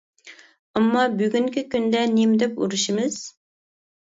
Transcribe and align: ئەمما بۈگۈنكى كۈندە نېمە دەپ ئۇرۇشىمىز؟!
ئەمما 0.79 1.03
بۈگۈنكى 1.19 1.63
كۈندە 1.75 2.01
نېمە 2.15 2.41
دەپ 2.45 2.59
ئۇرۇشىمىز؟! 2.65 3.21